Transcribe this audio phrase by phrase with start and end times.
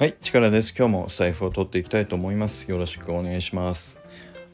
[0.00, 0.72] はい、力です。
[0.74, 2.70] 今日も財布を取っていきたいと思います。
[2.70, 3.98] よろしくお願いします。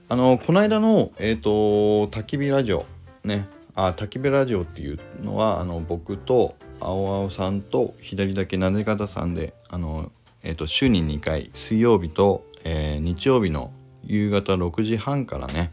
[0.09, 2.85] あの、この間の、えっ、と、焚き火ラジオ、
[3.23, 3.47] ね、
[3.77, 10.11] あ、焚き火ラジオっていうのは、あの、僕と、青青さんと、左だけなで方さんで、あの、
[10.43, 13.71] えっ、と、週に2回、水曜日と、えー日曜日の
[14.03, 15.71] 夕方6時半からね、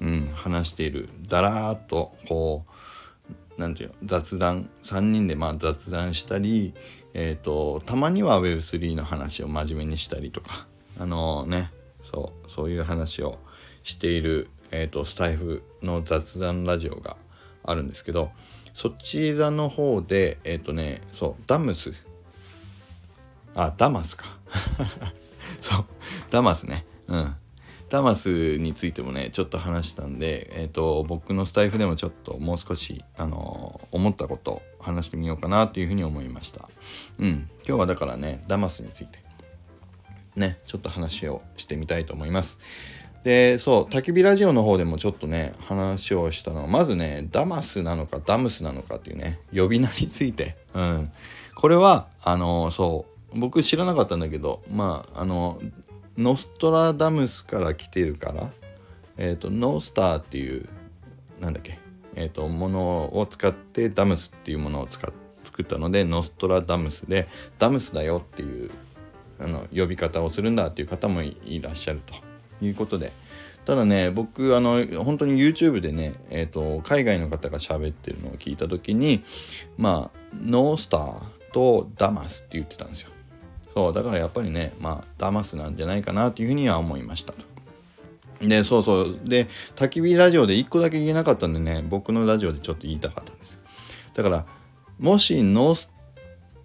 [0.00, 2.72] うん、話している、だらーっと、こう、
[3.58, 6.74] なんていうの雑談3人でまあ雑談したり、
[7.18, 10.66] えー、とたまには Web3 の話を真面目にしたりとか
[11.00, 11.70] あのね
[12.02, 13.38] そうそういう話を
[13.84, 17.16] している、えー、とスタイフの雑談ラジオが
[17.64, 18.32] あるんですけど
[18.74, 21.94] そちらの方でえっ、とねそうダムス。
[23.54, 24.26] あダマスか。
[25.62, 25.84] そう
[26.30, 26.84] ダマスね。
[27.06, 27.34] うん。
[27.88, 36.68] ダマスについてもねちょっと話したんで、えー、と僕のスタイフでもちょっともう少し、あの思ったこと話してみようかなというふうに思いました。
[37.18, 37.48] うん。
[37.66, 39.20] 今日はだからねダマスについて
[40.34, 42.60] ねちょっと話をしてみたいと思います。
[43.22, 51.12] でそう焚き火ラジオの方でもちょっとね話をしたのはまずねダマスなのかダムスなのかっていうね呼び名についてうん。
[51.54, 55.60] これはあのそう僕知らなかったんだけどまああの
[56.18, 58.50] ノストラダムスから来てるから
[59.18, 60.68] えっ、とノースターっていう
[61.40, 61.78] なんだっけ？
[62.14, 65.12] えっ、とものを使ってダムスっていうものを使っ
[65.44, 68.70] 作ったのでノストラダムスでダムスだよっていう
[69.38, 72.14] あの呼び方をするんだっていう方もいらっしゃると。
[72.62, 73.12] いうことで。
[73.64, 79.24] ただね僕あの本当に YouTube でね、えー、と海外の方が喋ってるのを聞いた時に
[79.76, 81.20] まあノースター
[81.52, 83.10] とダマスって言ってたんですよ。
[83.76, 87.44] そうだからやっぱりねまあダマスなんじゃないかなというふうには思いましたと。
[88.40, 89.18] でそうそう。
[89.22, 93.58] で焚き火ラジオで1個だけ言えなかったんでね僕のラジオでちょっと言いたかったんです。
[94.14, 94.46] だから
[94.98, 95.92] もしノス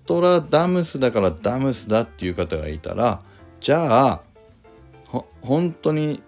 [0.05, 3.21] トラダムスだからダムスだっていう方がいたら
[3.59, 4.21] じゃあ
[5.07, 6.23] ほ本当に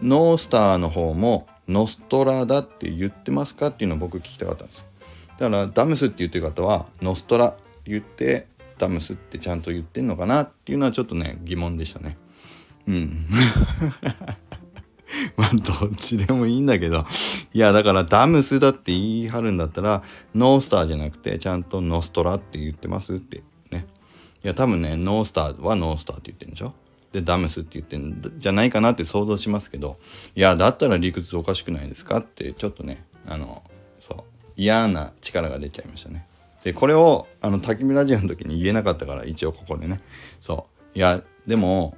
[0.00, 4.84] ノースターの方もノストラだって言ってますかっていうのを僕聞きたかったんです。
[5.38, 8.46] だからダムスって言ってる方はノストラ言って
[8.80, 12.16] ダムスってちゃんと言ってんのかなっていうのはちょっとね疑問でしたね。
[12.88, 13.26] うん。
[15.36, 17.04] まあどっちでもいいんだけど。
[17.52, 20.02] いやだから Damus だって言い張るんだったら
[20.34, 23.86] ノースターじゃなくてちゃんとノストラって言ってますってね。
[24.42, 26.72] いや多分ねノースターはノースターって言ってるんでしょ？
[27.12, 29.98] で Damus って言ってんじゃないかなって想像しますけど。
[30.34, 33.62] いやだったら理屈おかしくないですかってちょっとねあの
[33.98, 34.22] そう
[34.56, 36.26] 嫌な力が出ちゃいましたね。
[36.62, 40.00] でこれをあの焚き火ラジオの時に言えなかったから一応ここでね。
[40.40, 40.98] そう。
[40.98, 41.96] いやでも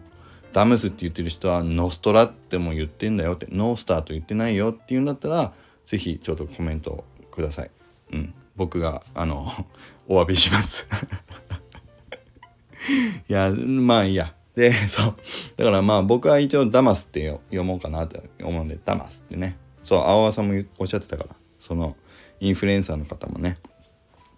[0.52, 5.52] Damus って言ってる人はノストラっても言ってんだよってノースターと言ってないよって言うんだったら
[5.84, 7.70] 是非ちょっとコメントください。
[8.12, 8.34] うん。
[8.56, 9.50] 僕があの
[10.08, 10.86] お詫びします。
[13.28, 14.34] いやまあいいや。
[14.54, 15.16] でそう。
[15.56, 19.56] だからまあ僕は一応ダマスって読もうかなと思うんでダマスってね。
[19.82, 21.30] そう青輪さんもおっしゃってたから。
[21.58, 21.96] その
[22.40, 23.58] インフルエンサーの方もね。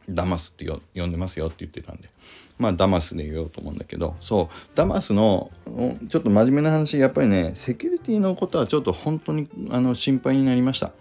[0.08, 2.08] ダマスってよ呼んでますよって言ってたんで。
[2.58, 4.16] まあダマスで言おうと思うんだけど。
[4.20, 4.76] そう。
[4.76, 5.50] ダマスの
[6.08, 6.98] ちょっと真面目な話。
[6.98, 10.92] やっぱりねセキュリティのことはちょっと本当にあの心配になりました。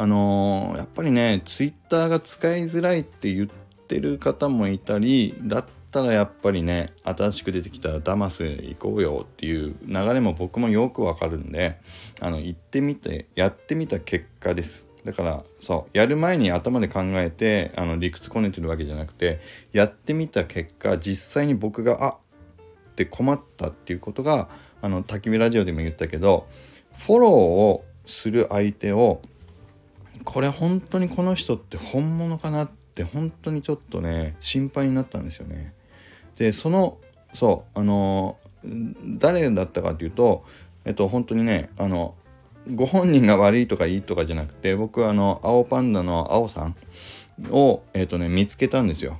[0.00, 11.80] あのーやっぱりねツイッターが使いづらいって言ってる方もいたりだったらやっぱりね新しく出てきたダマス行こうよっていう流れも僕もよくわかるんで
[12.20, 14.87] あの行ってみてやってみた結果です。
[15.08, 19.40] だからそうやる前に頭で考えてあの理屈こねてるわけじゃなくて
[19.72, 24.50] やってみた結果実際に僕があって困ったっていうことが
[24.82, 26.46] あの焚き火ラジオでも言ったけど
[26.92, 29.22] フォローをする相手を
[30.24, 35.72] これ本当にこの人って本物かなって本当にちょっとね心配になったんですよね。
[36.36, 36.98] でその
[37.32, 40.44] そうあの誰だったかっていうと
[40.84, 42.14] えっと本当にねあの
[42.74, 46.76] ご本人が悪いとかいいとかじゃなくて僕はあの青パンダの青さん
[47.50, 49.18] を、えっとね、見つけたんですよ。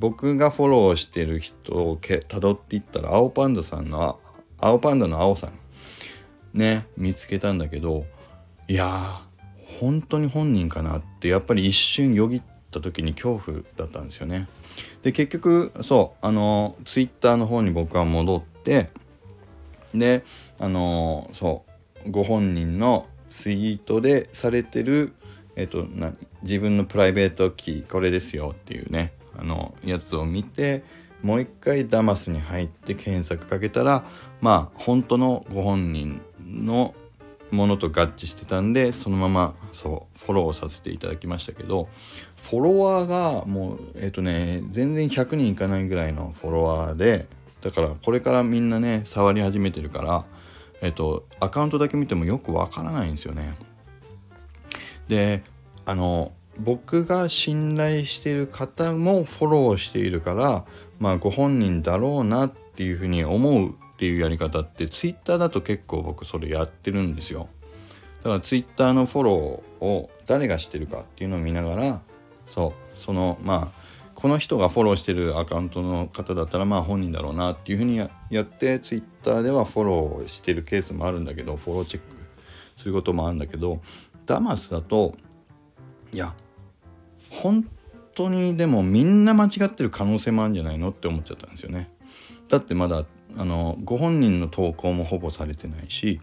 [0.00, 4.18] 僕がフォローしてる人をけ辿っていったら青パンダさんの
[4.58, 5.52] 青パンダの青さん
[6.52, 8.04] ね見つけたんだけど
[8.68, 9.24] いやー
[9.80, 14.48] 本当に本人かなってやっぱり一瞬よぎった時に恐怖だったんですよね。
[15.02, 18.90] で結局そうあのツイッターの方に僕は戻って
[19.94, 20.24] で
[20.58, 21.73] あのそう
[22.10, 25.14] ご本人のツイートでされてる、
[25.56, 26.12] えっと、な
[26.42, 30.84] 自分の private key これですよっていうねあのやつを見て
[31.22, 34.04] もう一回ダマスに入って検索かけたら
[34.40, 36.94] まあ本当のご本人の
[37.50, 41.88] ものと合致してたんでそのままそうフォローさせていただきましたけど
[42.36, 47.26] フォロワーがもうえっ、とね全然100人いかないぐらいのフォロワーで
[47.62, 50.24] だからこれからみんなね触り始めてるから
[50.84, 53.54] えっとアカウントだけ見てもよくわからないんですよね。
[55.08, 55.42] で
[55.86, 60.66] あの僕が信頼している方もフォローしているから
[61.00, 67.48] まあご本人だろうなっていうふうに思うっていうやり方ってツイッターだと結構僕それやってるんですよ。
[68.22, 72.02] だからツイッターのフォローを誰がしてるかっていうのを見ながら
[72.46, 73.83] そうそのまあ
[74.24, 78.08] この人がフォローしてるアカウントの方だったらまあ本人だろうなっていうふうにや
[78.40, 82.16] ってツイッターではフォローしてるケースもあるんだけどフォローチェック
[82.78, 83.82] することもあるんだけど
[84.24, 85.14] ダマスだと
[86.10, 86.32] いや
[87.28, 87.68] 本
[88.14, 91.90] 当にでもみんな間違ってる可能性もあるんじゃないのって思っちゃったんですよね。
[92.48, 93.04] だってまだ
[93.36, 96.18] あのご本人の投稿もほぼされてないし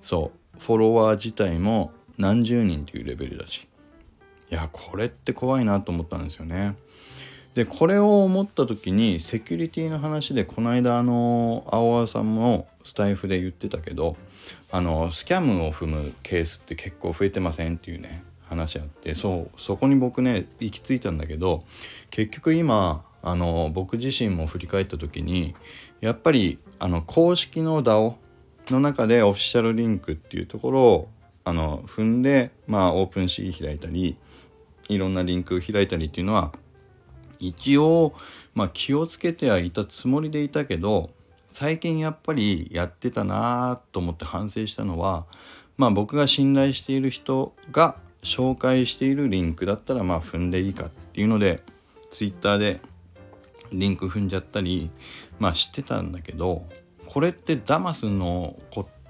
[0.00, 3.68] そうフォロワー自体も何十人というレベルだし
[4.50, 6.74] いやこれって怖いなと思ったんですよね。
[7.54, 14.16] でこれを思った時にセキュリティの話でこの間あの青輪さんもスタイフで言ってたけど
[14.72, 21.64] あのスキャムを踏むケースって結構増えてませんっていうね話あってそうそこに僕ね行き着いたんだけど
[22.10, 25.54] 結局今あの僕自身も振り返った時に
[26.00, 28.16] やっぱりあの公式の DAO
[28.70, 31.08] の中でオフィシャルリンクっていうところを
[31.44, 34.16] あの踏んでまあオープン C 開いたり
[34.88, 36.52] いろんなリンク開いたりっていうのは
[37.48, 38.14] 一応
[38.54, 41.10] まあ気をつけてはいたつもりでいたけど
[41.48, 45.26] 最近やっぱりやってたなと思って反省したのは
[45.76, 51.62] まあ僕が信頼している人が紹介しているリンクだったらまあ踏んでいいかっていうので
[52.10, 52.80] Twitter で
[53.72, 54.90] リンク踏んじゃったり
[55.38, 56.62] まあ知ってたんだけど
[57.06, 58.56] これってダマスの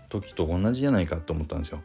[0.09, 1.83] 時と同じじゃないかと思ったんですよ。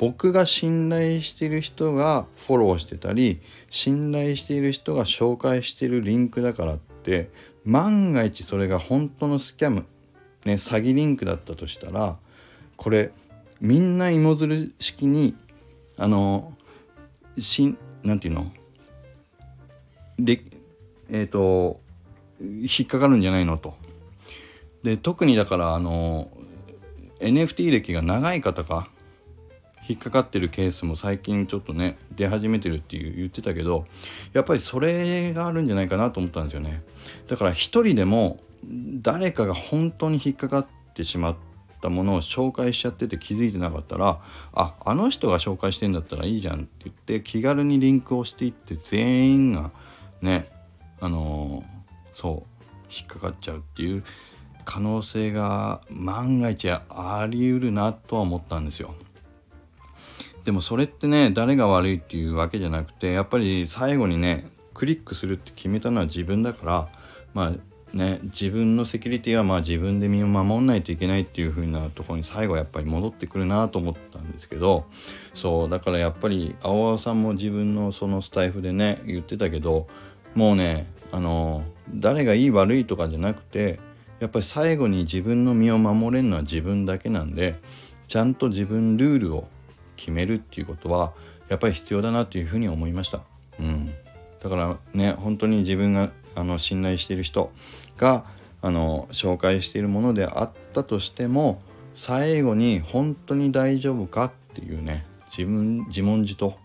[0.00, 3.38] 僕が信頼している人がフォローしてたり
[3.68, 7.28] 信頼している人が紹介しているリンクだからって
[7.66, 9.84] 万が一それが本当のスキャム、
[10.46, 12.16] ね、詐欺リンクだったとしたら
[12.78, 13.10] これ
[13.60, 15.36] みんな芋づる式に
[15.98, 16.54] あの
[17.36, 18.50] しんなんていうの
[20.18, 20.40] で
[21.10, 21.78] えっ、ー、と
[22.40, 23.74] 引っかかるんじゃないのと。
[24.82, 26.30] で特にだからあの
[27.18, 28.88] NFT 歴が長い方が
[29.90, 33.86] 引っかかってるケースも最近ちょっとね出始めてるっていう言ってたけど
[34.32, 36.82] やっぱりそれがあるんじゃないかなと思ったんですよね
[37.26, 38.38] だから一人でも
[39.02, 41.36] 誰かが本当に引っかかってしまっ
[41.80, 44.20] たものを紹介しちゃってて気づいてなかったら
[44.52, 49.72] ああの人が紹介してんだったらいいじゃんって言って気軽にリンクをしていって全員が
[50.22, 50.46] ね
[51.00, 52.60] あのー、そう
[52.92, 54.04] 引っかかっちゃうっていう
[54.64, 58.94] 可能性が万が一あり得るなとは思ったんですよ。
[60.44, 66.88] でもそれってね誰が悪いっていうわけじゃなくてやっぱり最後にねクリックするって決めたのは自分だから
[67.34, 74.86] まあね自分のセキュリティはまあ自分で身を守んないといけないっていう風なとこに最後やっぱり戻ってくるなと思ったんですけど
[75.34, 79.86] そうだからやっぱり青青さんも自分のそのスタイフでね言ってたけど
[80.34, 83.80] もうねあの誰がいい悪いとかじゃなくて
[84.20, 87.56] やっぱり最後に自分の身を守れるのは自分だけなんで
[88.06, 89.48] ちゃんと自分ルールを
[90.00, 91.12] 決めるっていうことは
[91.50, 93.20] やっぱり必要だなというふうに思いました。
[93.60, 93.92] うん、
[94.40, 97.52] だからね本当に自分があの信頼している人
[97.98, 98.24] が
[98.62, 101.60] あの紹介しているものであったとしても
[101.94, 106.56] 最後に本当に大丈夫かっていうね自分自問自答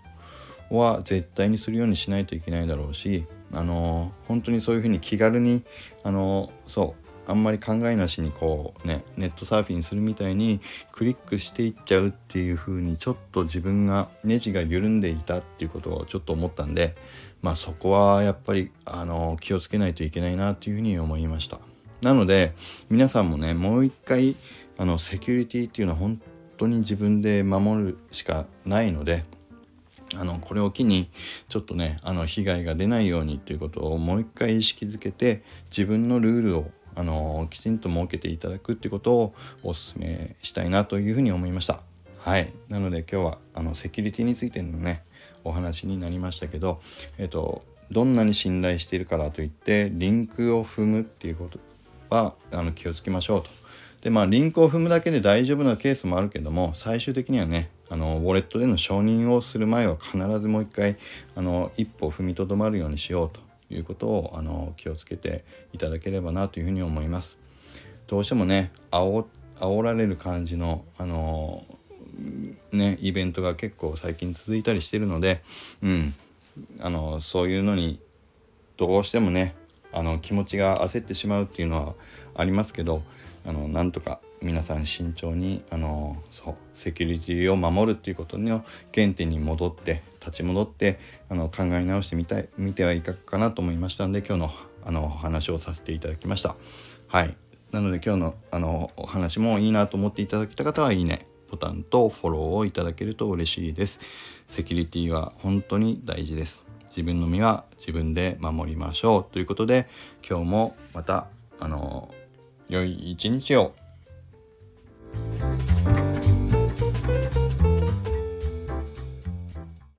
[0.70, 5.64] は絶対にするようにしないといけないだろうしあの本当にそういうふうに気軽に
[6.04, 16.96] あのそうあんまり考えなしにこうねネットサーフィンするみたいにクリックしていっちゃうっていう風にちょっと自分がネジが緩んでいたっていうことをちょっと思ったんで
[17.42, 21.60] まあそこはやっぱりあの気をつけないといけないなっていうふうに思いました。
[22.02, 22.54] なので
[22.90, 24.36] 皆さんもねもう一回
[24.78, 26.22] あのセキュリティっていうのは本
[26.58, 29.24] 当に自分で守るしかないので
[30.14, 31.10] あのこれを機に
[31.50, 39.34] ちょっとねあの被害が出ないようにっていうことをもう一回意識づけて自分のルールをあのきちんと設けていただくってことを
[39.64, 41.82] お勧めしたいなというふうに思いました。
[42.20, 45.04] はい、なので今日はあのセキュリティについてのね
[45.44, 46.82] お話になりましたけど、
[47.20, 51.60] えっと、どんなに信頼しているからといってリンクを踏むっていうこと
[52.10, 53.50] はあの気をつけましょうと。
[54.02, 60.98] でまあリンクを踏むだけで大丈夫なケースもあるけども最終的にはねあのウォレットでの承認をする前は必ずもう一回
[61.36, 63.45] あの一歩踏みとどまるようにしようと
[63.76, 67.40] いうことをあの気をつけていただければなというふうに思います。
[68.08, 69.26] どうしてもね煽
[69.58, 71.64] 煽られる感じのあの
[72.72, 75.44] ねイベントが結構最近続いたりしてるので、
[75.82, 76.14] うん、
[76.80, 78.00] あのそういうのに
[78.78, 79.56] どうしてもね
[79.96, 81.96] あの気持ちが焦ってしまうっていうのは
[82.36, 83.02] ありますけど
[83.46, 91.00] あのなんとか皆さん慎重にあのそうセキュリティを守るっていうことの原点に戻って立ち戻って
[91.30, 94.52] あの考え直してみたい見てはいかがかなと思いましたんで今日の
[94.88, 96.56] あのお話をさせていただきました。
[97.08, 97.36] はい
[97.72, 104.00] なので今日のあのお話もいいなと思っていただけた方はいいねボタンとフォローをいただけると嬉しいです。
[104.48, 106.75] セキュリティは本当に大事です。
[106.96, 109.34] 自分の身は自分で守りましょう。
[109.34, 109.88] ということで
[110.28, 111.28] 今日もまた
[111.60, 112.14] あの
[112.70, 113.74] 良い一日を。